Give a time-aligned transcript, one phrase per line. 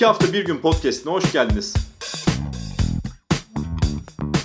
[0.00, 1.74] İki hafta bir gün podcastine hoş geldiniz.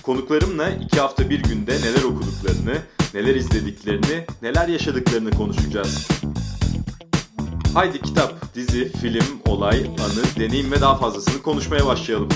[0.03, 2.77] Konuklarımla iki hafta bir günde neler okuduklarını,
[3.13, 6.07] neler izlediklerini, neler yaşadıklarını konuşacağız.
[7.73, 12.29] Haydi kitap, dizi, film, olay, anı, deneyim ve daha fazlasını konuşmaya başlayalım.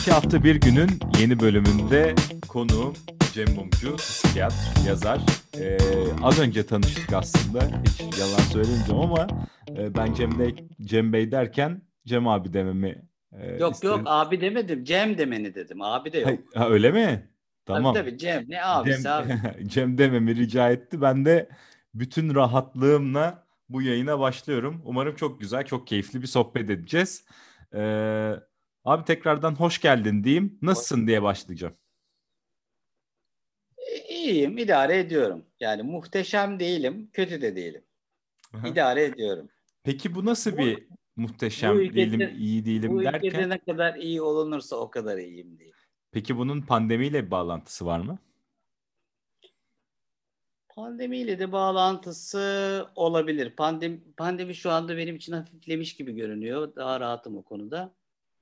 [0.00, 2.14] İki hafta bir günün yeni bölümünde
[2.48, 2.94] konu
[3.32, 5.20] Cem Mumcu, psikiyatr, yazar.
[5.58, 5.78] Ee,
[6.22, 7.60] az önce tanıştık aslında.
[7.60, 9.26] Hiç yalan söylemeyeceğim ama
[9.78, 10.54] e, ben Cem, de,
[10.88, 13.02] Cem Bey derken Cem abi dememi
[13.32, 13.94] e, Yok istedim.
[13.96, 14.84] yok abi demedim.
[14.84, 15.82] Cem demeni dedim.
[15.82, 16.38] Abi de yok.
[16.54, 17.30] Ha, öyle mi?
[17.66, 17.94] Tamam.
[17.94, 18.44] Tabii tabii Cem.
[18.48, 19.34] Ne abisi Cem, abi?
[19.68, 21.00] Cem dememi rica etti.
[21.00, 21.48] Ben de
[21.94, 24.82] bütün rahatlığımla bu yayına başlıyorum.
[24.84, 27.24] Umarım çok güzel, çok keyifli bir sohbet edeceğiz.
[27.74, 28.34] Ee,
[28.84, 30.58] abi tekrardan hoş geldin diyeyim.
[30.62, 31.74] Nasılsın diye başlayacağım.
[34.08, 35.44] İyiyim, idare ediyorum.
[35.60, 37.84] Yani muhteşem değilim, kötü de değilim.
[38.66, 39.48] İdare ediyorum.
[39.88, 40.86] Peki bu nasıl bir
[41.16, 43.22] muhteşem bu ülkede, değilim, iyi değilim bu derken?
[43.22, 45.74] Bu ülkede ne kadar iyi olunursa o kadar iyiyim değil.
[46.12, 48.18] Peki bunun pandemiyle bir bağlantısı var mı?
[50.68, 53.56] Pandemiyle de bağlantısı olabilir.
[53.56, 56.76] Pandemi, pandemi şu anda benim için hafiflemiş gibi görünüyor.
[56.76, 57.94] Daha rahatım o konuda.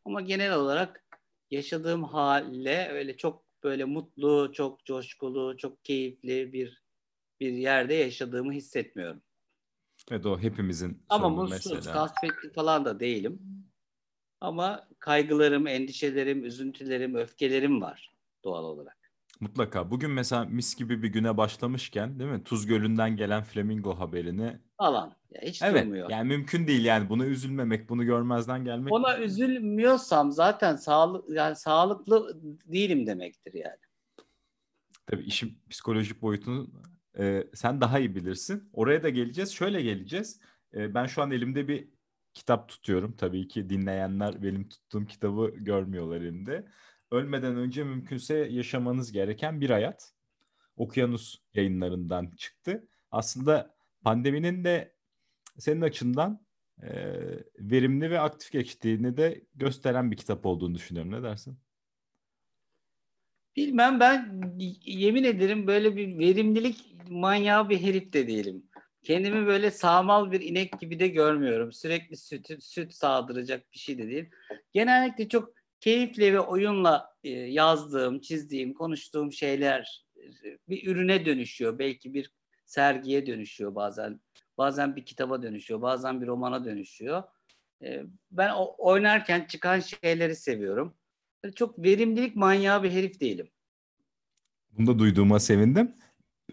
[0.04, 1.04] Ama genel olarak
[1.50, 6.82] yaşadığım halle öyle çok böyle mutlu, çok coşkulu, çok keyifli bir
[7.40, 9.22] bir yerde yaşadığımı hissetmiyorum.
[10.10, 13.38] Evet o hepimizin Ama mutsuz, kasvetli falan da değilim.
[14.40, 18.12] Ama kaygılarım, endişelerim, üzüntülerim, öfkelerim var
[18.44, 18.96] doğal olarak.
[19.40, 19.90] Mutlaka.
[19.90, 22.44] Bugün mesela mis gibi bir güne başlamışken değil mi?
[22.44, 25.12] Tuz Gölü'nden gelen flamingo haberini Alan.
[25.30, 26.10] Ya hiç evet, durmuyor.
[26.10, 28.92] Yani mümkün değil yani buna üzülmemek, bunu görmezden gelmek.
[28.92, 33.78] Ona üzülmüyorsam zaten sağlık yani sağlıklı değilim demektir yani.
[35.06, 36.70] Tabii işin psikolojik boyutunu
[37.18, 38.70] e, sen daha iyi bilirsin.
[38.72, 39.50] Oraya da geleceğiz.
[39.50, 40.40] Şöyle geleceğiz.
[40.74, 41.88] E, ben şu an elimde bir
[42.34, 43.16] kitap tutuyorum.
[43.16, 46.66] Tabii ki dinleyenler benim tuttuğum kitabı görmüyorlar elimde.
[47.10, 50.12] Ölmeden önce mümkünse yaşamanız gereken bir hayat.
[50.76, 52.88] Okyanus yayınlarından çıktı.
[53.10, 54.94] Aslında pandeminin de
[55.58, 56.46] senin açından
[56.82, 56.90] e,
[57.58, 61.12] verimli ve aktif geçtiğini de gösteren bir kitap olduğunu düşünüyorum.
[61.12, 61.58] Ne dersin?
[63.56, 64.42] Bilmem ben
[64.84, 68.66] yemin ederim böyle bir verimlilik manyağı bir herif de değilim.
[69.02, 71.72] Kendimi böyle sağmal bir inek gibi de görmüyorum.
[71.72, 74.30] Sürekli süt, süt sağdıracak bir şey de değil.
[74.72, 80.24] Genellikle çok keyifle ve oyunla e, yazdığım, çizdiğim, konuştuğum şeyler e,
[80.68, 81.78] bir ürüne dönüşüyor.
[81.78, 82.32] Belki bir
[82.64, 84.20] sergiye dönüşüyor bazen.
[84.58, 87.22] Bazen bir kitaba dönüşüyor, bazen bir romana dönüşüyor.
[87.82, 90.95] E, ben oynarken çıkan şeyleri seviyorum.
[91.52, 93.48] Çok verimlilik manyağı bir herif değilim.
[94.78, 95.94] Bunu da duyduğuma sevindim.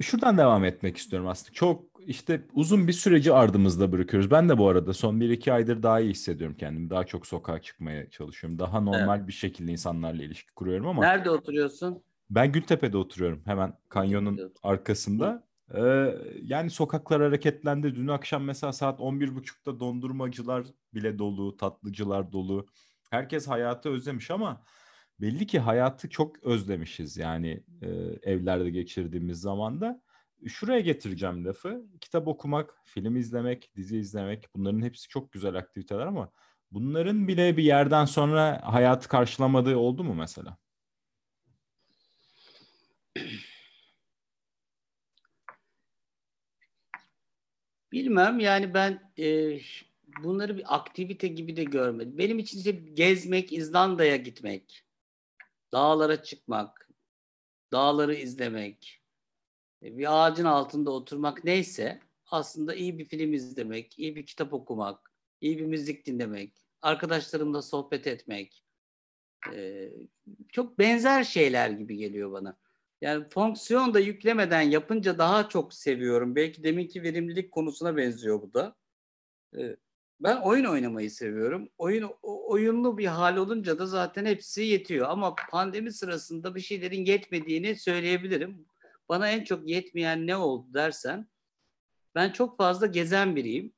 [0.02, 1.54] Şuradan devam etmek istiyorum aslında.
[1.54, 4.32] Çok işte uzun bir süreci ardımızda bırakıyoruz.
[4.32, 6.90] Ben de bu arada son 1-2 aydır daha iyi hissediyorum kendimi.
[6.90, 8.59] Daha çok sokağa çıkmaya çalışıyorum.
[8.59, 9.28] Daha normal evet.
[9.28, 11.02] bir şekilde insanlarla ilişki kuruyorum ama.
[11.02, 12.03] Nerede oturuyorsun?
[12.30, 13.42] Ben Gültepe'de oturuyorum.
[13.46, 15.44] Hemen kanyonun arkasında.
[15.76, 17.96] Ee, yani sokaklar hareketlendi.
[17.96, 22.68] Dün akşam mesela saat 11.30'da dondurmacılar bile dolu, tatlıcılar dolu.
[23.09, 24.62] Herkes hayatı özlemiş ama
[25.22, 27.88] belli ki hayatı çok özlemişiz yani e,
[28.31, 30.01] evlerde geçirdiğimiz zamanda.
[30.47, 31.85] Şuraya getireceğim lafı.
[32.01, 36.31] Kitap okumak, film izlemek, dizi izlemek bunların hepsi çok güzel aktiviteler ama
[36.72, 40.57] bunların bile bir yerden sonra hayatı karşılamadığı oldu mu mesela?
[47.91, 49.59] Bilmem yani ben e,
[50.23, 52.18] bunları bir aktivite gibi de görmedim.
[52.18, 54.84] Benim için işte gezmek, İzlanda'ya gitmek,
[55.73, 56.89] dağlara çıkmak,
[57.72, 59.01] dağları izlemek,
[59.84, 62.00] e, bir ağacın altında oturmak neyse
[62.31, 65.11] aslında iyi bir film izlemek, iyi bir kitap okumak,
[65.41, 68.64] iyi bir müzik dinlemek, arkadaşlarımla sohbet etmek
[69.53, 69.90] e,
[70.49, 72.58] çok benzer şeyler gibi geliyor bana.
[73.02, 76.35] Yani fonksiyon da yüklemeden yapınca daha çok seviyorum.
[76.35, 78.76] Belki deminki verimlilik konusuna benziyor bu da.
[79.58, 79.76] E,
[80.20, 81.70] ben oyun oynamayı seviyorum.
[81.78, 85.10] Oyun oyunlu bir hal olunca da zaten hepsi yetiyor.
[85.10, 88.66] Ama pandemi sırasında bir şeylerin yetmediğini söyleyebilirim.
[89.10, 91.28] Bana en çok yetmeyen ne oldu dersen
[92.16, 93.74] ben çok fazla gezen biriyim.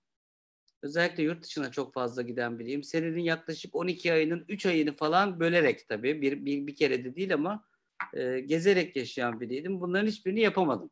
[0.81, 2.83] Özellikle yurt dışına çok fazla giden biriyim.
[2.83, 7.33] Senenin yaklaşık 12 ayının 3 ayını falan bölerek tabii bir, bir, bir kere de değil
[7.33, 7.65] ama
[8.13, 9.81] e, gezerek yaşayan biriydim.
[9.81, 10.91] Bunların hiçbirini yapamadım.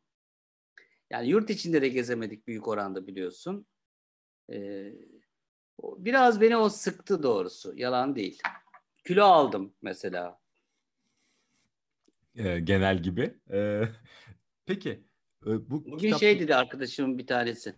[1.10, 3.66] Yani yurt içinde de gezemedik büyük oranda biliyorsun.
[4.52, 4.88] E,
[5.82, 7.72] biraz beni o sıktı doğrusu.
[7.76, 8.38] Yalan değil.
[9.06, 10.38] Kilo aldım mesela.
[12.34, 13.34] E, genel gibi.
[13.52, 13.82] E,
[14.66, 14.90] peki.
[15.46, 16.20] E, bu Bugün kitap...
[16.20, 17.74] şey dedi arkadaşımın bir tanesi.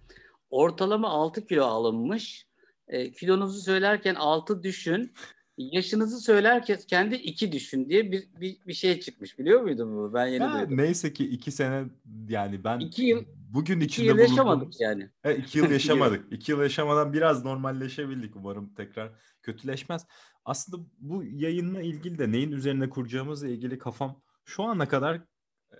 [0.51, 2.47] Ortalama 6 kilo alınmış.
[2.89, 5.15] E, kilonuzu söylerken 6 düşün.
[5.59, 9.39] Yaşınızı söylerken kendi 2 düşün diye bir, bir, bir şey çıkmış.
[9.39, 10.15] Biliyor muydun bu?
[10.15, 10.77] Ben yeni Ya, duydum.
[10.77, 11.85] neyse ki iki sene
[12.29, 15.11] yani ben İki yıl- bugün 2 içinde yıl yaşamadık yani.
[15.25, 16.33] Evet, iki yıl yaşamadık.
[16.33, 18.37] iki yıl yaşamadan biraz normalleşebildik.
[18.37, 19.13] Umarım tekrar
[19.43, 20.07] kötüleşmez.
[20.45, 25.21] Aslında bu yayınla ilgili de neyin üzerine kuracağımızla ilgili kafam şu ana kadar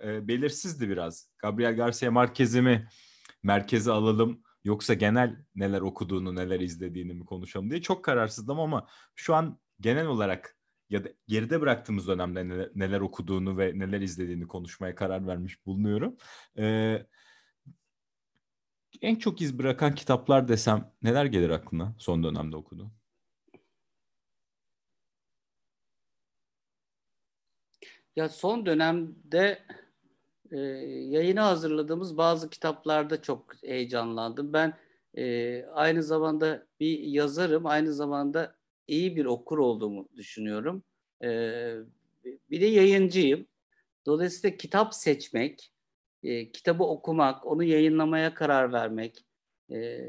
[0.03, 1.29] e, belirsizdi biraz.
[1.37, 2.87] Gabriel Garcia Marquez'i mi
[3.43, 9.35] merkeze alalım yoksa genel neler okuduğunu, neler izlediğini mi konuşalım diye çok kararsızdım ama şu
[9.35, 10.57] an genel olarak
[10.89, 16.17] ya da geride bıraktığımız dönemde neler, neler okuduğunu ve neler izlediğini konuşmaya karar vermiş bulunuyorum.
[16.57, 17.05] Ee,
[19.01, 22.91] en çok iz bırakan kitaplar desem neler gelir aklına son dönemde okuduğun?
[28.15, 29.63] Ya son dönemde
[30.51, 34.53] e, yayına hazırladığımız bazı kitaplarda çok heyecanlandım.
[34.53, 34.73] Ben
[35.17, 38.56] e, aynı zamanda bir yazarım, aynı zamanda
[38.87, 40.83] iyi bir okur olduğumu düşünüyorum.
[41.23, 41.27] E,
[42.49, 43.47] bir de yayıncıyım.
[44.05, 45.71] Dolayısıyla kitap seçmek,
[46.23, 49.25] e, kitabı okumak, onu yayınlamaya karar vermek,
[49.71, 49.99] e,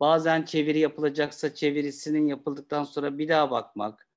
[0.00, 4.08] bazen çeviri yapılacaksa çevirisinin yapıldıktan sonra bir daha bakmak,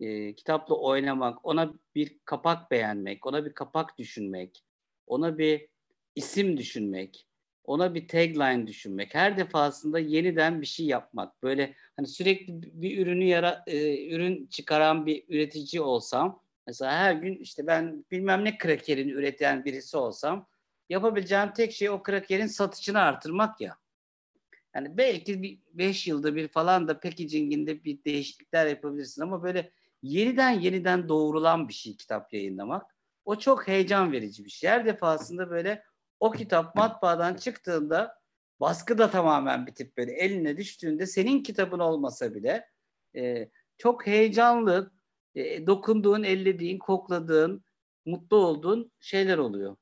[0.00, 4.64] e, kitapla oynamak, ona bir kapak beğenmek, ona bir kapak düşünmek,
[5.06, 5.68] ona bir
[6.14, 7.26] isim düşünmek,
[7.64, 11.42] ona bir tagline düşünmek, her defasında yeniden bir şey yapmak.
[11.42, 17.36] Böyle hani sürekli bir ürünü yara, e, ürün çıkaran bir üretici olsam, mesela her gün
[17.36, 20.46] işte ben bilmem ne krakerini üreten birisi olsam,
[20.88, 23.76] yapabileceğim tek şey o krakerin satışını artırmak ya.
[24.74, 29.70] Yani belki bir 5 yılda bir falan da packaging'inde bir değişiklikler yapabilirsin ama böyle
[30.02, 32.94] yeniden yeniden doğrulan bir şey kitap yayınlamak.
[33.24, 34.70] O çok heyecan verici bir şey.
[34.70, 35.82] Her defasında böyle
[36.20, 38.18] o kitap matbaadan çıktığında
[38.60, 42.68] baskı da tamamen bitip böyle eline düştüğünde senin kitabın olmasa bile
[43.16, 44.92] e, çok heyecanlı
[45.34, 47.64] e, dokunduğun, ellediğin, kokladığın,
[48.06, 49.76] mutlu olduğun şeyler oluyor.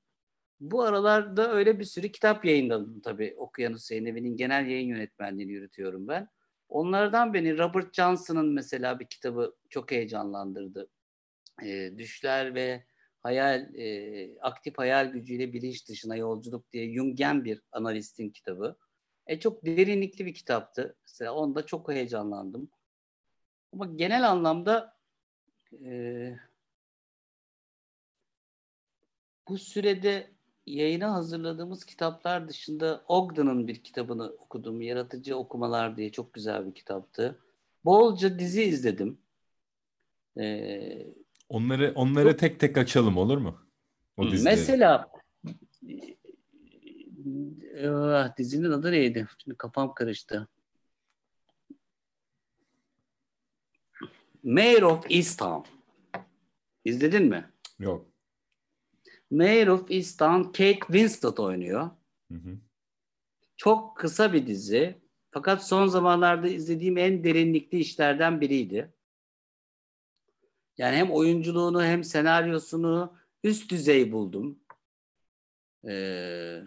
[0.61, 3.35] Bu aralarda öyle bir sürü kitap yayınladım tabii.
[3.37, 6.29] Okuyan Hüseyin Evi'nin genel yayın yönetmenliğini yürütüyorum ben.
[6.69, 10.89] Onlardan beni Robert Johnson'ın mesela bir kitabı çok heyecanlandırdı.
[11.63, 12.85] E, Düşler ve
[13.23, 18.77] Hayal, e, Aktif Hayal Gücüyle Bilinç Dışına Yolculuk diye Jungen bir analistin kitabı.
[19.27, 20.97] E, çok derinlikli bir kitaptı.
[21.03, 22.71] Mesela onda çok heyecanlandım.
[23.73, 24.97] Ama genel anlamda
[25.85, 26.35] e,
[29.49, 30.31] bu sürede
[30.67, 34.83] yayına hazırladığımız kitaplar dışında Ogden'ın bir kitabını okudum.
[34.83, 37.39] Yaratıcı Okumalar diye çok güzel bir kitaptı.
[37.85, 39.19] Bolca dizi izledim.
[40.39, 41.07] Ee,
[41.53, 43.59] Onları onları Çok- tek tek açalım olur mu?
[44.17, 44.57] O dizileri.
[44.57, 45.11] mesela
[47.85, 49.27] Ah, dizinin adı neydi?
[49.39, 50.49] Şimdi kafam karıştı.
[54.43, 55.69] Mayor of Easttown.
[56.85, 57.51] İzledin mi?
[57.79, 58.07] Yok.
[59.31, 61.91] Mayor of Easttown Kate Winslet oynuyor.
[62.33, 62.59] Hı hı.
[63.57, 65.01] Çok kısa bir dizi.
[65.31, 68.93] Fakat son zamanlarda izlediğim en derinlikli işlerden biriydi.
[70.79, 73.15] Yani hem oyunculuğunu hem senaryosunu
[73.45, 74.59] üst düzey buldum.
[75.89, 76.63] Ee,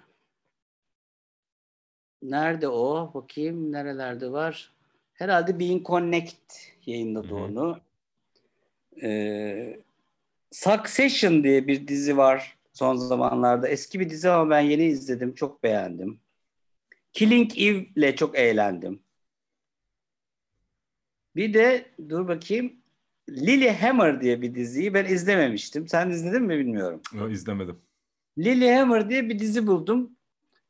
[2.22, 3.12] nerede o?
[3.14, 4.74] Bakayım nerelerde var.
[5.14, 6.54] Herhalde Being Connect
[6.86, 7.36] yayınladı Hı hı.
[7.36, 7.80] onu.
[9.04, 9.80] Ee,
[10.52, 13.68] Succession diye bir dizi var son zamanlarda.
[13.68, 15.36] Eski bir dizi ama ben yeni izledim.
[15.36, 16.20] Çok beğendim.
[17.14, 19.04] Killing Eve ile çok eğlendim.
[21.36, 22.85] Bir de dur bakayım
[23.30, 25.88] Lilyhammer diye bir diziyi ben izlememiştim.
[25.88, 27.02] Sen izledin mi bilmiyorum.
[27.14, 27.82] Yo, izlemedim.
[28.38, 30.12] Lilyhammer diye bir dizi buldum.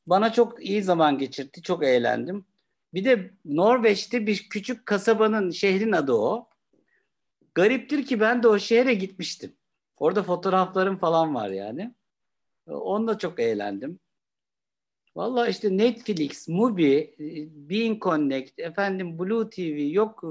[0.08, 1.62] Bana çok iyi zaman geçirdi.
[1.62, 2.46] Çok eğlendim.
[2.94, 6.50] Bir de Norveç'te bir küçük kasabanın, şehrin adı o.
[7.56, 9.54] Gariptir ki ben de o şehre gitmiştim.
[9.98, 11.94] Orada fotoğraflarım falan var yani.
[12.68, 14.00] Onunla çok eğlendim.
[15.16, 17.16] Vallahi işte Netflix, Mubi,
[17.70, 20.24] Being Connect, efendim Blue TV, yok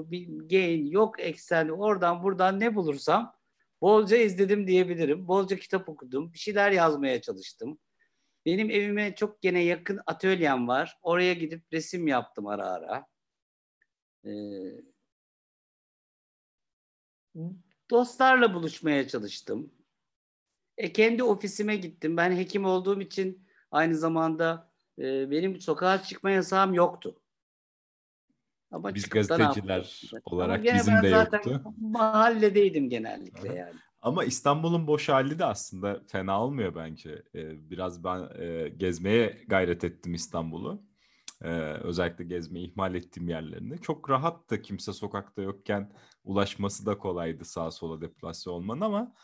[0.51, 3.35] Gain, yok Excel, oradan buradan ne bulursam
[3.81, 5.29] bolca izledim diyebilirim.
[5.29, 6.33] Bolca kitap okudum.
[6.33, 7.79] Bir şeyler yazmaya çalıştım.
[8.47, 10.99] Benim evime çok gene yakın atölyem var.
[11.03, 13.07] Oraya gidip resim yaptım ara ara.
[14.25, 14.31] Ee,
[17.91, 19.73] dostlarla buluşmaya çalıştım.
[20.79, 22.17] E, kendi ofisime gittim.
[22.17, 27.21] Ben hekim olduğum için aynı zamanda e, benim sokağa çıkma yasağım yoktu.
[28.71, 31.75] Ama Biz gazeteciler olarak Ama bizim de zaten yoktu.
[31.81, 33.57] Mahalledeydim genellikle Aha.
[33.57, 33.75] yani.
[34.03, 37.23] Ama İstanbul'un boş hali de aslında fena olmuyor bence.
[37.35, 40.83] Ee, biraz ben e, gezmeye gayret ettim İstanbul'u.
[41.43, 43.79] Ee, özellikle gezmeyi ihmal ettiğim yerlerinde.
[43.79, 45.93] Çok rahat da kimse sokakta yokken
[46.25, 49.15] ulaşması da kolaydı sağa sola deplase olmanın ama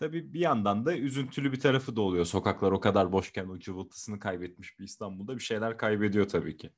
[0.00, 2.24] tabii bir yandan da üzüntülü bir tarafı da oluyor.
[2.24, 6.70] Sokaklar o kadar boşken o cıvıltısını kaybetmiş bir İstanbul'da bir şeyler kaybediyor tabii ki.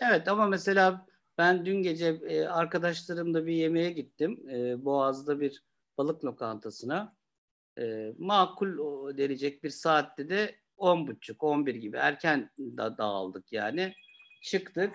[0.00, 1.06] Evet ama mesela
[1.38, 4.48] ben dün gece e, arkadaşlarımla bir yemeğe gittim.
[4.50, 5.64] E, Boğaz'da bir
[5.98, 7.16] balık lokantasına.
[7.78, 8.78] E, makul
[9.18, 13.94] denecek bir saatte de on buçuk, on bir gibi erken da dağıldık yani.
[14.42, 14.94] Çıktık.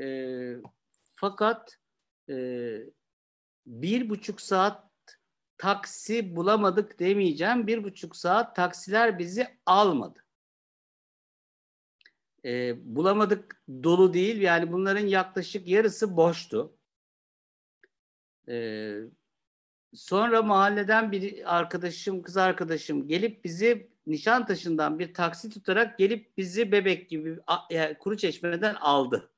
[0.00, 0.56] E,
[1.16, 1.78] fakat
[3.66, 4.91] bir buçuk saat
[5.62, 7.66] taksi bulamadık demeyeceğim.
[7.66, 10.24] Bir buçuk saat taksiler bizi almadı
[12.44, 14.40] e, bulamadık dolu değil.
[14.40, 16.76] Yani bunların yaklaşık yarısı boştu.
[18.48, 18.96] E,
[19.94, 27.10] sonra mahalleden bir arkadaşım, kız arkadaşım gelip bizi Nişantaşı'ndan bir taksi tutarak gelip bizi bebek
[27.10, 27.38] gibi
[27.70, 29.30] yani kuru çeşmeden aldı.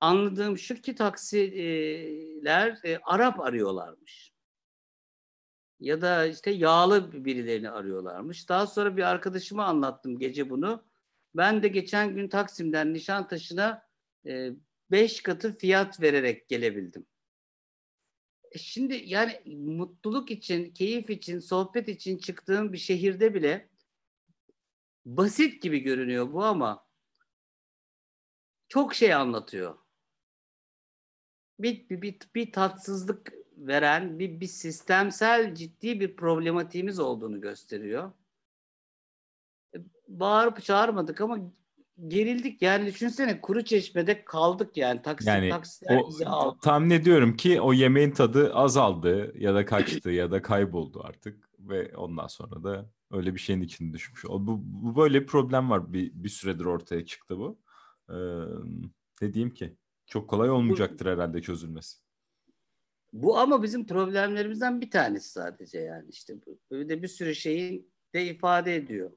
[0.00, 4.35] Anladığım şu ki taksiler e, Arap arıyorlarmış.
[5.80, 8.48] Ya da işte yağlı birilerini arıyorlarmış.
[8.48, 10.84] Daha sonra bir arkadaşıma anlattım gece bunu.
[11.34, 13.88] Ben de geçen gün Taksim'den Nişantaşı'na
[14.26, 14.50] e,
[14.90, 17.06] beş katı fiyat vererek gelebildim.
[18.52, 23.68] E şimdi yani mutluluk için, keyif için, sohbet için çıktığım bir şehirde bile
[25.04, 26.86] basit gibi görünüyor bu ama
[28.68, 29.78] çok şey anlatıyor.
[31.58, 38.12] Bir, bir, bir, bir tatsızlık veren, bir, bir sistemsel ciddi bir problematiğimiz olduğunu gösteriyor
[40.08, 41.38] bağırıp çağırmadık ama
[42.08, 42.62] gerildik.
[42.62, 45.02] Yani düşünsene kuru çeşmede kaldık yani.
[45.02, 45.54] Taksi, yani
[45.88, 46.58] o, aldı.
[46.62, 51.96] tahmin ediyorum ki o yemeğin tadı azaldı ya da kaçtı ya da kayboldu artık ve
[51.96, 54.24] ondan sonra da öyle bir şeyin içine düşmüş.
[54.24, 55.92] O, bu, bu böyle bir problem var.
[55.92, 57.58] Bir, bir süredir ortaya çıktı bu.
[58.10, 58.14] Ee,
[59.20, 62.05] dediğim ki çok kolay olmayacaktır herhalde çözülmesi.
[63.12, 66.34] Bu ama bizim problemlerimizden bir tanesi sadece yani işte
[66.70, 69.12] de bir sürü şeyin de ifade ediyor.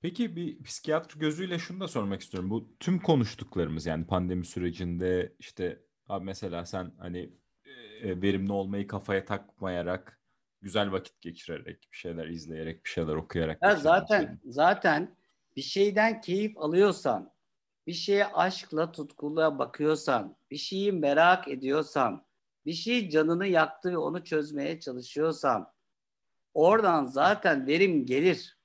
[0.00, 2.50] Peki bir psikiyatr gözüyle şunu da sormak istiyorum.
[2.50, 7.32] Bu tüm konuştuklarımız yani pandemi sürecinde işte abi mesela sen hani
[8.02, 10.20] e, verimli olmayı kafaya takmayarak
[10.60, 14.40] güzel vakit geçirerek bir şeyler izleyerek bir şeyler okuyarak ya zaten söyledim.
[14.44, 15.16] zaten
[15.56, 17.32] bir şeyden keyif alıyorsan
[17.86, 22.25] bir şeye aşkla tutkuyla bakıyorsan bir şeyi merak ediyorsan
[22.66, 25.72] bir şey canını yaktı ve onu çözmeye çalışıyorsan
[26.54, 28.58] oradan zaten verim gelir.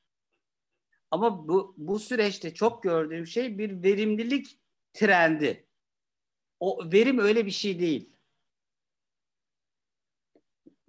[1.11, 4.59] Ama bu, bu süreçte çok gördüğüm şey bir verimlilik
[4.93, 5.67] trendi.
[6.59, 8.09] O verim öyle bir şey değil.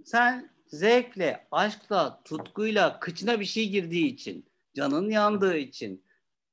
[0.05, 6.05] Sen zevkle, aşkla, tutkuyla kıçına bir şey girdiği için, canın yandığı için,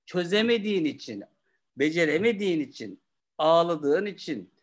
[0.05, 1.23] çözemediğin için,
[1.77, 3.01] beceremediğin için,
[3.37, 4.53] ağladığın için,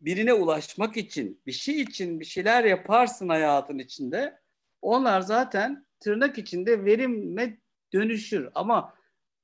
[0.00, 4.40] birine ulaşmak için, bir şey için bir şeyler yaparsın hayatın içinde.
[4.82, 7.58] Onlar zaten tırnak içinde verime
[7.92, 8.48] dönüşür.
[8.54, 8.94] Ama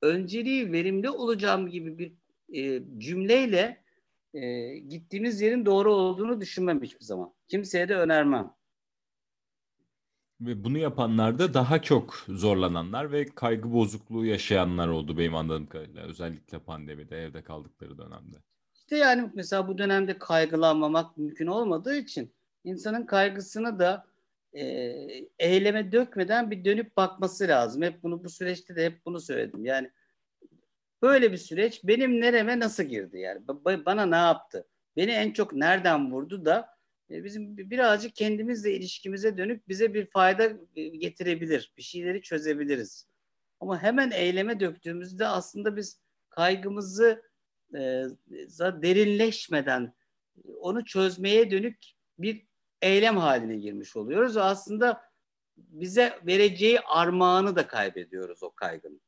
[0.01, 2.13] önceliği verimli olacağım gibi bir
[2.53, 3.83] e, cümleyle
[4.33, 7.33] e, gittiğimiz yerin doğru olduğunu düşünmem hiçbir zaman.
[7.47, 8.53] Kimseye de önermem.
[10.41, 16.03] Ve bunu yapanlar da daha çok zorlananlar ve kaygı bozukluğu yaşayanlar oldu benim anladığım kadarıyla.
[16.03, 18.37] Özellikle pandemide evde kaldıkları dönemde.
[18.85, 24.05] İşte yani mesela bu dönemde kaygılanmamak mümkün olmadığı için insanın kaygısını da
[24.53, 24.63] e,
[25.39, 27.81] eyleme dökmeden bir dönüp bakması lazım.
[27.81, 29.65] Hep bunu bu süreçte de hep bunu söyledim.
[29.65, 29.91] Yani
[31.01, 33.47] böyle bir süreç benim nereme nasıl girdi yani?
[33.85, 34.67] Bana ne yaptı?
[34.97, 36.69] Beni en çok nereden vurdu da
[37.11, 41.73] e, bizim birazcık kendimizle ilişkimize dönüp bize bir fayda e, getirebilir.
[41.77, 43.07] Bir şeyleri çözebiliriz.
[43.59, 45.99] Ama hemen eyleme döktüğümüzde aslında biz
[46.29, 47.34] kaygımızı
[48.81, 49.93] derinleşmeden
[50.59, 51.77] onu çözmeye dönük
[52.19, 52.45] bir
[52.81, 54.37] eylem haline girmiş oluyoruz.
[54.37, 55.01] Aslında
[55.57, 59.01] bize vereceği armağanı da kaybediyoruz o kaygının.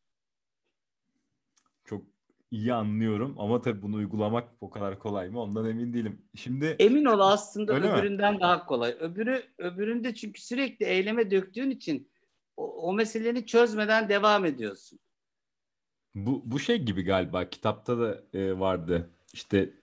[1.85, 2.05] Çok
[2.51, 6.21] iyi anlıyorum ama tabii bunu uygulamak o kadar kolay mı ondan emin değilim.
[6.35, 8.39] Şimdi emin ol aslında öbüründen mi?
[8.39, 8.97] daha kolay.
[8.99, 12.11] Öbürü öbüründe çünkü sürekli eyleme döktüğün için
[12.57, 14.99] o, o meseleleri çözmeden devam ediyorsun.
[16.25, 19.09] Bu bu şey gibi galiba kitapta da e, vardı.
[19.33, 19.73] İşte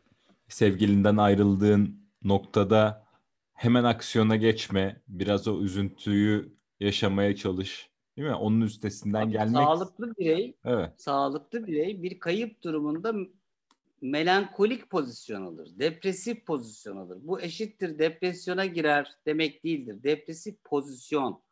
[0.48, 3.06] sevgilinden ayrıldığın noktada
[3.52, 5.02] hemen aksiyona geçme.
[5.08, 7.90] Biraz o üzüntüyü yaşamaya çalış.
[8.16, 8.34] Değil mi?
[8.34, 9.56] Onun üstesinden gelmek.
[9.56, 10.90] Sağlıklı birey, evet.
[10.96, 13.14] sağlıklı birey bir kayıp durumunda
[14.00, 15.78] melankolik pozisyon alır.
[15.78, 17.18] Depresif pozisyon alır.
[17.22, 20.02] Bu eşittir depresyona girer demek değildir.
[20.02, 21.42] Depresif pozisyon.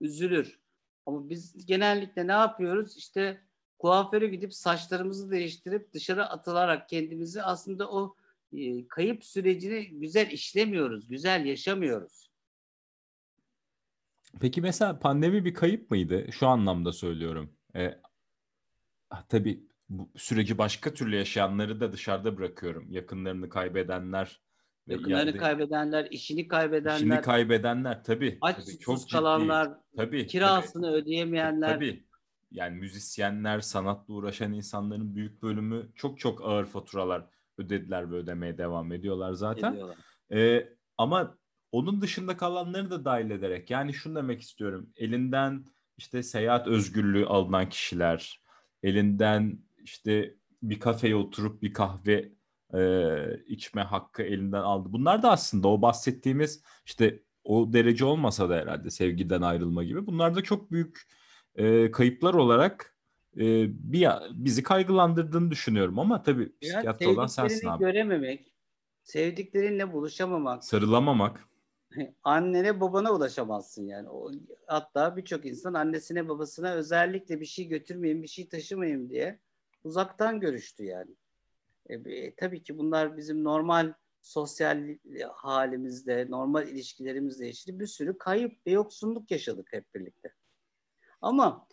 [0.00, 0.60] Üzülür.
[1.06, 2.96] Ama biz genellikle ne yapıyoruz?
[2.96, 3.47] İşte
[3.78, 8.16] kuaföre gidip saçlarımızı değiştirip dışarı atılarak kendimizi aslında o
[8.52, 12.28] e, kayıp sürecini güzel işlemiyoruz, güzel yaşamıyoruz.
[14.40, 16.26] Peki mesela pandemi bir kayıp mıydı?
[16.32, 17.52] Şu anlamda söylüyorum.
[17.76, 18.00] E,
[19.28, 22.86] tabii bu süreci başka türlü yaşayanları da dışarıda bırakıyorum.
[22.90, 24.40] Yakınlarını kaybedenler.
[24.86, 26.96] Yakınlarını yerde, kaybedenler, işini kaybedenler.
[26.96, 28.38] İşini kaybedenler tabii.
[28.40, 29.96] Aç tabii, çok kalanlar, ciddi.
[29.96, 30.94] tabii, kirasını tabii.
[30.94, 31.74] ödeyemeyenler.
[31.74, 32.07] Tabii.
[32.50, 37.26] Yani müzisyenler, sanatla uğraşan insanların büyük bölümü çok çok ağır faturalar
[37.58, 39.76] ödediler ve ödemeye devam ediyorlar zaten.
[40.32, 41.38] Ee, ama
[41.72, 44.90] onun dışında kalanları da dahil ederek yani şunu demek istiyorum.
[44.96, 45.64] Elinden
[45.96, 48.42] işte seyahat özgürlüğü alınan kişiler,
[48.82, 52.32] elinden işte bir kafeye oturup bir kahve
[52.74, 53.14] e,
[53.46, 54.88] içme hakkı elinden aldı.
[54.92, 60.06] Bunlar da aslında o bahsettiğimiz işte o derece olmasa da herhalde sevgiden ayrılma gibi.
[60.06, 61.02] Bunlar da çok büyük
[61.58, 62.96] e, kayıplar olarak
[63.36, 67.84] e, bir bizi kaygılandırdığını düşünüyorum ama tabii psikiyatr olan sensin abi.
[67.84, 68.54] görememek,
[69.02, 71.48] sevdiklerinle buluşamamak, sarılamamak.
[72.24, 74.08] Annene babana ulaşamazsın yani.
[74.08, 74.30] O,
[74.66, 79.38] hatta birçok insan annesine babasına özellikle bir şey götürmeyin, bir şey taşımayın diye
[79.84, 81.10] uzaktan görüştü yani.
[81.88, 84.96] E, e, tabii ki bunlar bizim normal sosyal
[85.32, 90.37] halimizde, normal ilişkilerimizle ilgili bir sürü kayıp ve yoksunluk yaşadık hep birlikte.
[91.20, 91.66] Ama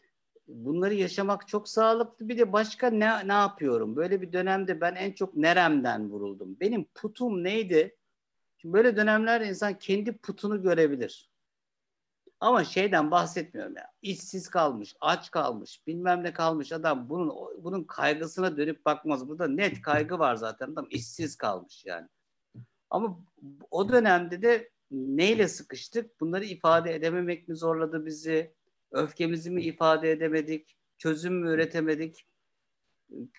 [0.48, 2.30] bunları yaşamak çok sağlıklı.
[2.30, 3.96] Bir de başka ne, ne yapıyorum?
[3.96, 6.58] Böyle bir dönemde ben en çok neremden vuruldum.
[6.60, 7.96] Benim putum neydi?
[8.58, 11.30] Şimdi böyle dönemlerde insan kendi putunu görebilir.
[12.40, 13.92] Ama şeyden bahsetmiyorum ya.
[14.02, 17.34] İşsiz kalmış, aç kalmış, bilmem ne kalmış adam bunun
[17.64, 19.28] bunun kaygısına dönüp bakmaz.
[19.28, 22.08] Burada net kaygı var zaten adam işsiz kalmış yani.
[22.90, 23.20] Ama
[23.72, 26.20] o dönemde de neyle sıkıştık?
[26.20, 28.54] Bunları ifade edememek mi zorladı bizi?
[28.95, 30.77] Öfkemizi mi ifade edemedik?
[30.97, 32.27] Çözüm mü üretemedik?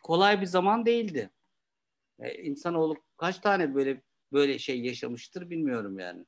[0.02, 1.30] Kolay bir zaman değildi.
[2.18, 6.24] E, insanoğlu kaç tane böyle böyle şey yaşamıştır bilmiyorum yani.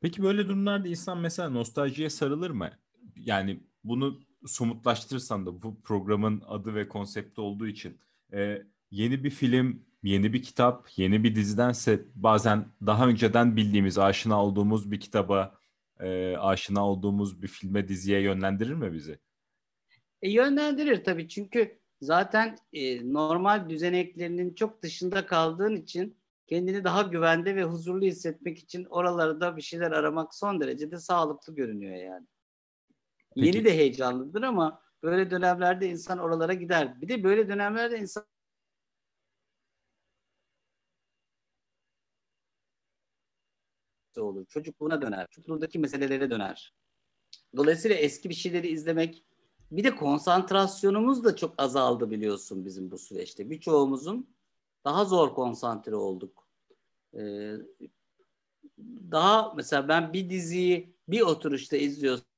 [0.00, 2.70] Peki böyle durumlarda insan mesela nostaljiye sarılır mı?
[3.16, 7.98] Yani bunu somutlaştırırsan da bu programın adı ve konsepti olduğu için
[8.32, 14.44] e, yeni bir film, yeni bir kitap, yeni bir dizidense bazen daha önceden bildiğimiz, aşina
[14.44, 15.59] olduğumuz bir kitaba,
[16.02, 19.18] e, aşina olduğumuz bir filme, diziye yönlendirir mi bizi?
[20.22, 27.56] E, yönlendirir tabii çünkü zaten e, normal düzeneklerinin çok dışında kaldığın için kendini daha güvende
[27.56, 32.26] ve huzurlu hissetmek için oralarda bir şeyler aramak son derece de sağlıklı görünüyor yani.
[33.34, 33.46] Peki.
[33.46, 37.00] Yeni de heyecanlıdır ama böyle dönemlerde insan oralara gider.
[37.00, 38.24] Bir de böyle dönemlerde insan
[44.18, 44.46] olur.
[44.46, 45.26] Çocukluğuna döner.
[45.30, 46.74] Çocukluğundaki meselelere döner.
[47.56, 49.24] Dolayısıyla eski bir şeyleri izlemek
[49.70, 53.50] bir de konsantrasyonumuz da çok azaldı biliyorsun bizim bu süreçte.
[53.50, 54.34] Birçoğumuzun
[54.84, 56.48] daha zor konsantre olduk.
[57.14, 57.54] Ee,
[59.10, 62.30] daha mesela ben bir diziyi bir oturuşta izliyorsam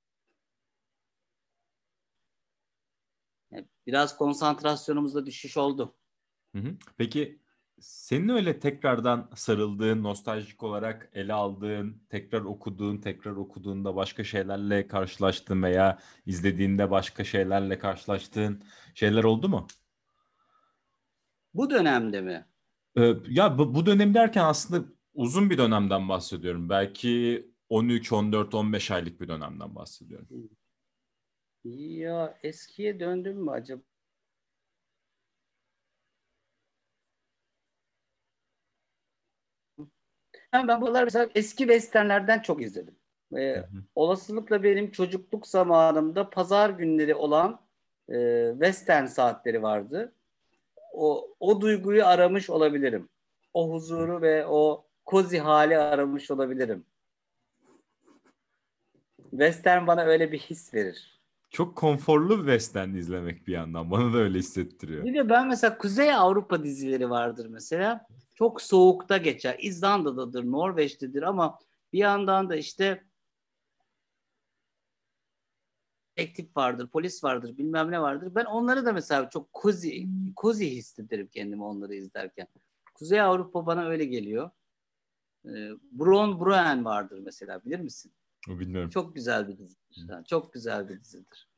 [3.87, 5.94] biraz konsantrasyonumuzda düşüş oldu.
[6.96, 7.41] Peki
[7.83, 15.62] senin öyle tekrardan sarıldığın, nostaljik olarak ele aldığın, tekrar okuduğun, tekrar okuduğunda başka şeylerle karşılaştığın
[15.62, 18.62] veya izlediğinde başka şeylerle karşılaştığın
[18.95, 19.66] şeyler oldu mu?
[21.55, 22.47] Bu dönemde mi?
[22.99, 26.68] Ee, ya bu, bu dönem derken aslında uzun bir dönemden bahsediyorum.
[26.68, 30.29] Belki 13, 14, 15 aylık bir dönemden bahsediyorum.
[31.64, 33.91] Ya eskiye döndüm mü acaba?
[40.53, 42.97] Ben, buralar mesela eski westernlerden çok izledim.
[43.37, 43.83] Ee, hı hı.
[43.95, 47.61] Olasılıkla benim çocukluk zamanımda pazar günleri olan
[48.09, 50.12] e, western saatleri vardı
[50.93, 53.09] o, o duyguyu aramış olabilirim.
[53.55, 56.85] O huzuru ve o kozi hali aramış olabilirim.
[59.31, 61.21] Western bana öyle bir his verir.
[61.53, 63.91] Çok konforlu western izlemek bir yandan.
[63.91, 65.05] Bana da öyle hissettiriyor.
[65.05, 68.07] Bir de ben mesela Kuzey Avrupa dizileri vardır mesela.
[68.35, 69.57] Çok soğukta geçer.
[69.61, 71.59] İzlanda'dadır, Norveç'tedir ama
[71.93, 73.05] bir yandan da işte
[76.19, 78.35] detektif vardır, polis vardır, bilmem ne vardır.
[78.35, 82.47] Ben onları da mesela çok kozi, kozi hissederim kendimi onları izlerken.
[82.95, 84.51] Kuzey Avrupa bana öyle geliyor.
[85.47, 88.12] Ee, Bron Bruen vardır mesela bilir misin?
[88.48, 88.90] Bilmiyorum.
[88.90, 90.24] Çok güzel bir dizidir.
[90.28, 91.48] Çok güzel bir dizidir.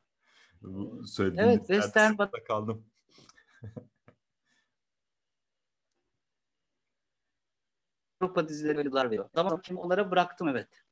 [0.63, 2.31] Bu evet, Western bana...
[2.31, 2.87] kaldım.
[8.21, 9.29] Avrupa dizileri yıllar veriyor.
[9.35, 10.85] Ama şimdi onlara bıraktım evet.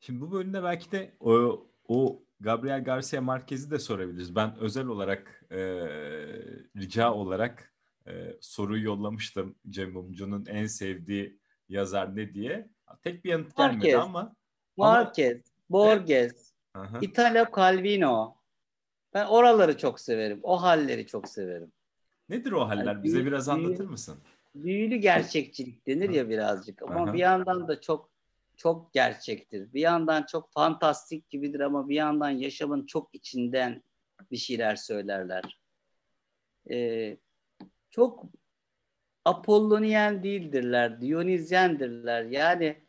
[0.00, 4.36] Şimdi bu bölümde belki de o o Gabriel Garcia Marquez'i de sorabiliriz.
[4.36, 5.58] Ben özel olarak e,
[6.76, 7.74] rica olarak
[8.06, 12.70] e, soruyu yollamıştım Cem Mumcu'nun en sevdiği yazar ne diye.
[13.02, 13.94] Tek bir yanıt gelmedi Marquez.
[13.94, 14.36] ama.
[14.76, 16.98] Marquez, Borges, Aha.
[17.00, 18.36] Italo Calvino.
[19.14, 20.40] Ben oraları çok severim.
[20.42, 21.72] O halleri çok severim.
[22.28, 22.84] Nedir o haller?
[22.86, 24.18] Yani Bize büyük- biraz anlatır mısın?
[24.54, 27.12] Büyülü gerçekçilik denir ya birazcık ama Aha.
[27.12, 28.10] bir yandan da çok
[28.56, 29.72] çok gerçektir.
[29.74, 33.82] Bir yandan çok fantastik gibidir ama bir yandan yaşamın çok içinden
[34.30, 35.60] bir şeyler söylerler.
[36.70, 37.16] Ee,
[37.90, 38.24] çok
[39.24, 42.24] Apolloniyen değildirler, Dionizyendirler.
[42.24, 42.82] Yani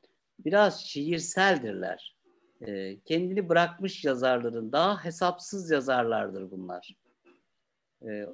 [0.45, 2.15] biraz şiirseldirler.
[2.67, 6.95] Ee, kendini bırakmış yazarların daha hesapsız yazarlardır bunlar.
[8.08, 8.25] Ee,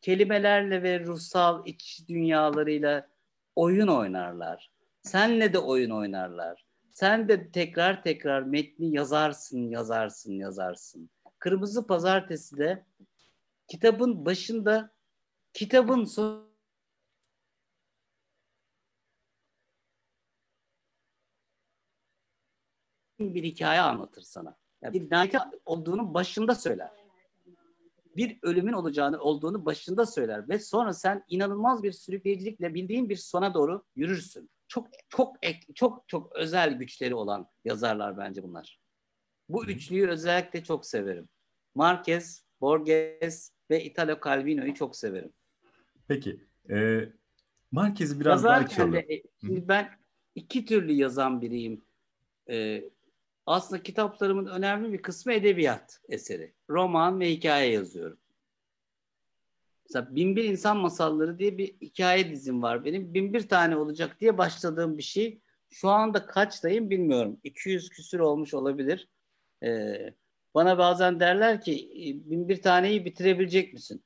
[0.00, 3.08] kelimelerle ve ruhsal iç dünyalarıyla
[3.56, 4.70] oyun oynarlar.
[5.02, 6.66] Senle de oyun oynarlar.
[6.92, 11.10] Sen de tekrar tekrar metni yazarsın, yazarsın, yazarsın.
[11.38, 12.84] Kırmızı Pazartesi de
[13.68, 14.90] kitabın başında
[15.52, 16.49] kitabın son
[23.20, 24.56] bir hikaye anlatır sana.
[24.82, 26.90] Yani bir cinayeti olduğunu başında söyler.
[28.16, 33.54] Bir ölümün olacağını olduğunu başında söyler ve sonra sen inanılmaz bir sürükleyicilikle bildiğin bir sona
[33.54, 34.50] doğru yürürsün.
[34.68, 38.80] Çok çok ek- çok çok özel güçleri olan yazarlar bence bunlar.
[39.48, 41.28] Bu üçlüyü özellikle çok severim.
[41.74, 45.32] Marquez, Borges ve Italo Calvino'yu çok severim.
[46.08, 46.44] Peki.
[46.70, 47.08] E,
[47.72, 48.92] Marquez'i biraz daha Yazarken açalım.
[48.92, 49.88] de e, şimdi ben
[50.34, 51.82] iki türlü yazan biriyim.
[52.50, 52.84] Ee,
[53.46, 56.54] aslında kitaplarımın önemli bir kısmı edebiyat eseri.
[56.70, 58.18] Roman ve hikaye yazıyorum.
[59.84, 63.14] Mesela Binbir İnsan Masalları diye bir hikaye dizim var benim.
[63.14, 65.40] Binbir tane olacak diye başladığım bir şey.
[65.70, 67.40] Şu anda kaçtayım bilmiyorum.
[67.44, 69.08] 200 küsür olmuş olabilir.
[69.64, 70.14] Ee,
[70.54, 74.04] bana bazen derler ki "E, binbir taneyi bitirebilecek misin?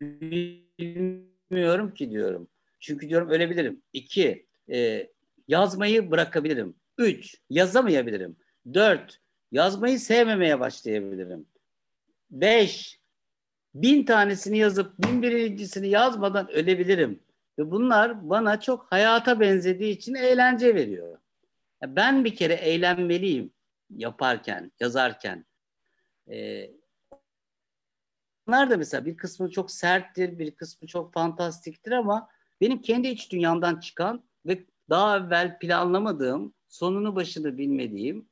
[0.00, 2.48] Bilmiyorum ki diyorum.
[2.80, 3.82] Çünkü diyorum ölebilirim.
[3.92, 5.08] İki, e,
[5.48, 6.74] yazmayı bırakabilirim.
[6.98, 8.36] Üç, yazamayabilirim.
[8.74, 9.20] Dört,
[9.52, 11.46] yazmayı sevmemeye başlayabilirim.
[12.30, 13.00] Beş,
[13.74, 17.22] bin tanesini yazıp bin birincisini yazmadan ölebilirim.
[17.58, 21.18] Ve bunlar bana çok hayata benzediği için eğlence veriyor.
[21.86, 23.52] Ben bir kere eğlenmeliyim
[23.90, 25.46] yaparken, yazarken.
[26.30, 26.70] Ee,
[28.48, 32.28] Bunlar da mesela bir kısmı çok serttir, bir kısmı çok fantastiktir ama
[32.60, 38.28] benim kendi iç dünyamdan çıkan ve daha evvel planlamadığım, sonunu başını bilmediğim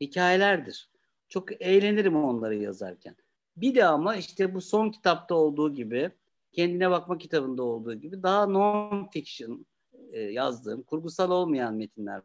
[0.00, 0.90] hikayelerdir.
[1.28, 3.16] Çok eğlenirim onları yazarken.
[3.56, 6.10] Bir de ama işte bu son kitapta olduğu gibi,
[6.52, 9.64] kendine bakma kitabında olduğu gibi daha non-fiction
[10.12, 12.22] e, yazdığım, kurgusal olmayan metinler.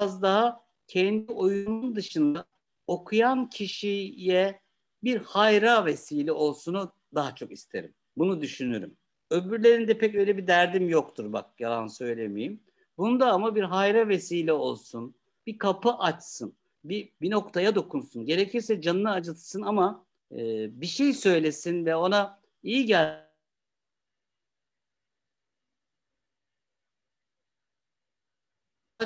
[0.00, 2.44] Biraz daha kendi oyunun dışında
[2.86, 4.60] okuyan kişiye
[5.04, 7.94] bir hayra vesile olsunu daha çok isterim.
[8.16, 8.96] Bunu düşünürüm.
[9.30, 12.60] Öbürlerinde pek öyle bir derdim yoktur bak yalan söylemeyeyim.
[12.98, 15.14] Bunda ama bir hayra vesile olsun,
[15.46, 18.26] bir kapı açsın, bir, bir noktaya dokunsun.
[18.26, 20.36] Gerekirse canını acıtsın ama e,
[20.80, 23.26] bir şey söylesin ve ona iyi gel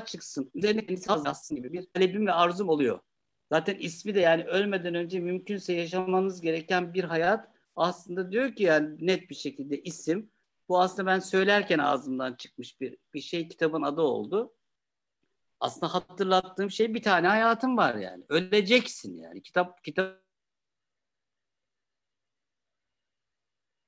[0.06, 3.00] çıksın, üzerine kendisi yazsın gibi bir talebim ve arzum oluyor.
[3.52, 7.48] Zaten ismi de yani ölmeden önce mümkünse yaşamanız gereken bir hayat
[7.80, 10.30] aslında diyor ki yani net bir şekilde isim.
[10.68, 14.54] Bu aslında ben söylerken ağzımdan çıkmış bir bir şey kitabın adı oldu.
[15.60, 18.24] Aslında hatırlattığım şey bir tane hayatım var yani.
[18.28, 19.42] Öleceksin yani.
[19.42, 20.22] Kitap kitap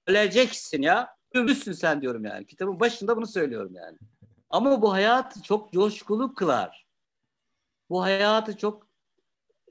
[0.06, 1.16] öleceksin ya.
[1.34, 2.46] Ölmüşsün sen diyorum yani.
[2.46, 3.98] Kitabın başında bunu söylüyorum yani.
[4.50, 6.86] Ama bu hayatı çok coşkulu kılar.
[7.90, 8.86] Bu hayatı çok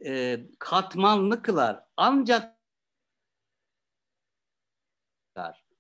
[0.06, 1.84] e, katmanlı kılar.
[1.98, 2.61] Ancak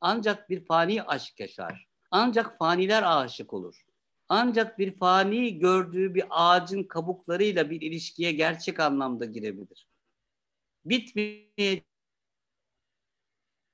[0.01, 1.87] ancak bir fani aşk yaşar.
[2.11, 3.85] Ancak faniler aşık olur.
[4.29, 9.87] Ancak bir fani gördüğü bir ağacın kabuklarıyla bir ilişkiye gerçek anlamda girebilir.
[10.85, 11.83] Bitmeye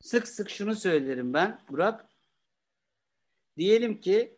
[0.02, 2.10] sık sık şunu söylerim ben Burak.
[3.58, 4.38] Diyelim ki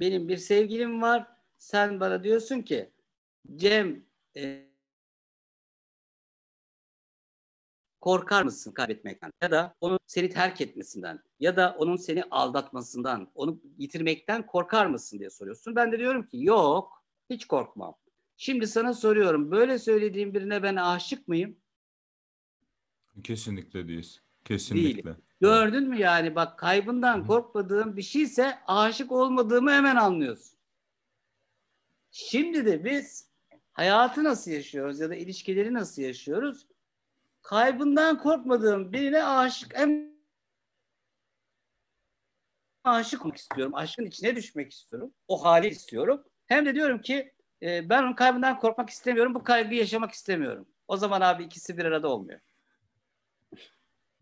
[0.00, 1.26] benim bir sevgilim var.
[1.58, 2.90] Sen bana diyorsun ki
[3.56, 4.04] Cem
[4.36, 4.65] e,
[8.06, 13.60] korkar mısın kaybetmekten ya da onun seni terk etmesinden ya da onun seni aldatmasından, onu
[13.78, 15.76] yitirmekten korkar mısın diye soruyorsun.
[15.76, 17.94] Ben de diyorum ki yok, hiç korkmam.
[18.36, 21.56] Şimdi sana soruyorum, böyle söylediğim birine ben aşık mıyım?
[23.24, 24.22] Kesinlikle değiliz.
[24.44, 25.16] Kesinlikle.
[25.40, 30.58] Gördün mü yani bak kaybından korkmadığım bir şeyse aşık olmadığımı hemen anlıyorsun.
[32.10, 33.30] Şimdi de biz
[33.72, 36.66] hayatı nasıl yaşıyoruz ya da ilişkileri nasıl yaşıyoruz?
[37.46, 40.10] Kaybından korkmadığım birine aşık hem
[42.84, 43.74] aşık olmak istiyorum.
[43.74, 45.14] Aşkın içine düşmek istiyorum.
[45.28, 46.24] O hali istiyorum.
[46.46, 47.32] Hem de diyorum ki
[47.62, 49.34] e, ben onun kaybından korkmak istemiyorum.
[49.34, 50.68] Bu kaygıyı yaşamak istemiyorum.
[50.88, 52.40] O zaman abi ikisi bir arada olmuyor.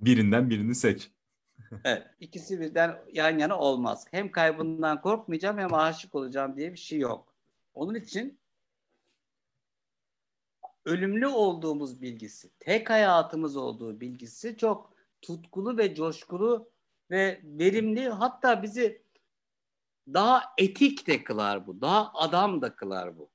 [0.01, 1.11] Birinden birini seç.
[1.85, 2.07] Evet.
[2.21, 4.07] İkisi birden yan yana olmaz.
[4.11, 7.35] Hem kaybından korkmayacağım hem aşık olacağım diye bir şey yok.
[7.75, 8.39] Onun için
[10.85, 16.70] ölümlü olduğumuz bilgisi, tek hayatımız olduğu bilgisi çok tutkulu ve coşkulu
[17.11, 19.05] ve verimli hatta bizi
[20.09, 21.81] daha etik de kılar bu.
[21.81, 23.31] Daha adam da kılar bu.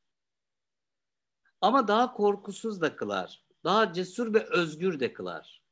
[1.62, 3.46] Ama daha korkusuz da kılar.
[3.64, 5.64] Daha cesur ve özgür de kılar.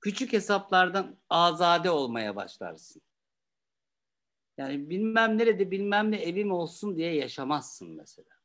[0.00, 3.02] Küçük hesaplardan azade olmaya başlarsın.
[4.58, 8.39] Yani bilmem nerede bilmem ne evim olsun diye yaşamazsın mesela.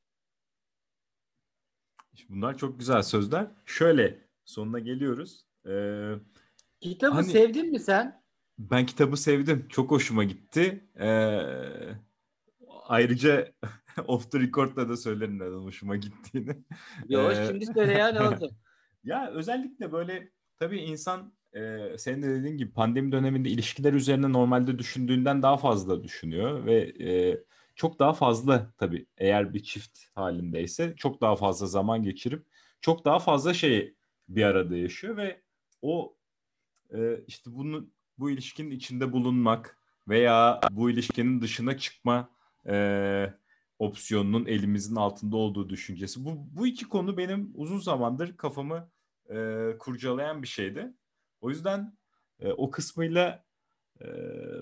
[2.30, 3.48] Bunlar çok güzel sözler.
[3.66, 5.46] Şöyle sonuna geliyoruz.
[5.68, 6.14] Ee,
[6.82, 8.22] Kitabı Hani- sevdin mi sen?
[8.60, 9.66] ben kitabı sevdim.
[9.70, 10.90] Çok hoşuma gitti.
[11.00, 11.40] Ee,
[12.88, 13.52] ayrıca
[14.08, 16.58] off the record'da da söylerim neden hoşuma gittiğini.
[17.10, 18.52] Yok Ee, şimdi söyle ya ne olacak?
[19.04, 24.80] Ya özellikle böyle tabii insan e, senin de dediğin gibi pandemi döneminde ilişkiler üzerine normalde
[24.80, 27.44] düşündüğünden daha fazla düşünüyor ve e,
[27.76, 32.46] çok daha fazla tabii eğer bir çift halindeyse çok daha fazla zaman geçirip
[32.82, 33.96] çok daha fazla şey
[34.30, 35.42] bir arada yaşıyor ve
[35.82, 36.18] o
[36.94, 42.30] e, işte bunu bu ilişkinin içinde bulunmak veya bu ilişkinin dışına çıkma
[42.68, 43.34] e,
[43.80, 46.26] opsiyonunun elimizin altında olduğu düşüncesi.
[46.26, 48.90] Bu, bu iki konu benim uzun zamandır kafamı
[49.30, 50.94] e, kurcalayan bir şeydi.
[51.42, 51.98] O yüzden
[52.40, 53.46] e, o kısmıyla
[54.02, 54.06] e,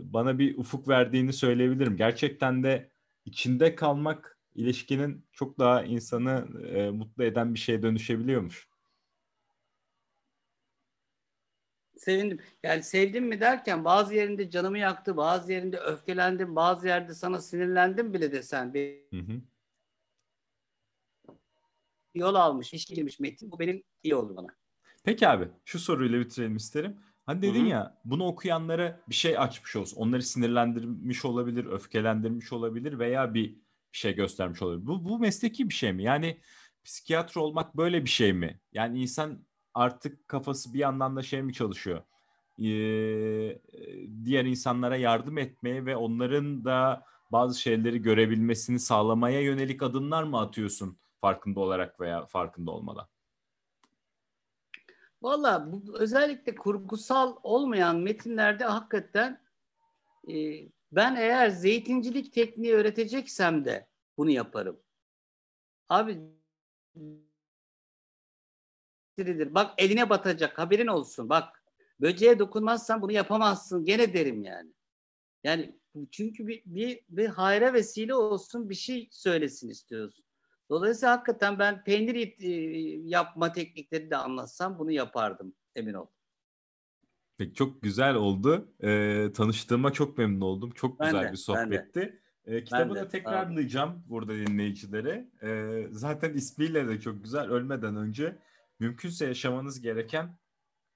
[0.01, 1.97] bana bir ufuk verdiğini söyleyebilirim.
[1.97, 2.92] Gerçekten de
[3.25, 8.67] içinde kalmak ilişkinin çok daha insanı e, mutlu eden bir şeye dönüşebiliyormuş.
[11.97, 12.39] Sevindim.
[12.63, 18.13] Yani sevdim mi derken bazı yerinde canımı yaktı, bazı yerinde öfkelendim, bazı yerde sana sinirlendim
[18.13, 19.41] bile desen bir Hı hı.
[22.15, 23.51] yol almış, iş girmiş Metin.
[23.51, 24.47] Bu benim iyi oldu bana.
[25.03, 26.99] Peki abi şu soruyla bitirelim isterim.
[27.25, 29.97] Hani dedin ya bunu okuyanlara bir şey açmış olsun.
[29.97, 34.87] Onları sinirlendirmiş olabilir, öfkelendirmiş olabilir veya bir bir şey göstermiş olabilir.
[34.87, 36.03] Bu, bu mesleki bir şey mi?
[36.03, 36.39] Yani
[36.83, 38.59] psikiyatr olmak böyle bir şey mi?
[38.73, 42.03] Yani insan artık kafası bir yandan da şey mi çalışıyor?
[42.59, 43.59] Ee,
[44.25, 50.97] diğer insanlara yardım etmeye ve onların da bazı şeyleri görebilmesini sağlamaya yönelik adımlar mı atıyorsun
[51.21, 53.07] farkında olarak veya farkında olmadan?
[55.23, 59.41] Valla özellikle kurgusal olmayan metinlerde hakikaten
[60.27, 60.33] e,
[60.91, 64.79] ben eğer zeytincilik tekniği öğreteceksem de bunu yaparım.
[65.89, 66.17] Abi
[69.55, 71.63] bak eline batacak haberin olsun bak
[72.01, 74.73] böceğe dokunmazsan bunu yapamazsın gene derim yani.
[75.43, 75.79] Yani
[76.11, 80.25] çünkü bir, bir, bir hayra vesile olsun bir şey söylesin istiyorsun.
[80.69, 82.49] Dolayısıyla hakikaten ben peynir e,
[83.09, 86.07] yapma teknikleri de anlatsam bunu yapardım emin ol.
[87.37, 88.73] Peki çok güzel oldu.
[88.83, 90.71] Ee, tanıştığıma çok memnun oldum.
[90.71, 92.21] Çok Ben güzel de, bir ben sohbetti.
[92.45, 95.29] Ee, kitabı de, da tekrarlayacağım burada dinleyicilere.
[95.43, 97.49] Ee, zaten ismiyle de çok güzel.
[97.49, 98.37] Ölmeden önce
[98.79, 100.37] mümkünse yaşamanız gereken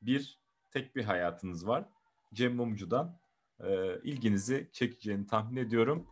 [0.01, 0.39] bir
[0.71, 1.86] tek bir hayatınız var.
[2.34, 3.19] Cem Mumcu'dan
[3.60, 6.08] e, ilginizi çekeceğini tahmin ediyorum.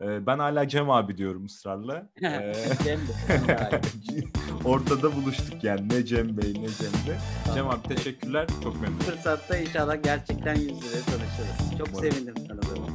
[0.00, 2.08] E, ben hala Cem abi diyorum ısrarla.
[2.22, 2.52] E,
[2.84, 3.00] Cem
[4.64, 7.16] ortada buluştuk yani ne Cem Bey ne Cem Bey.
[7.54, 8.46] Cem abi teşekkürler.
[8.62, 8.98] Çok memnun.
[8.98, 11.78] Fırsatta inşallah gerçekten yüz yüze tanışırız.
[11.78, 12.10] Çok Umarım.
[12.12, 12.86] sevindim tanıdığıma.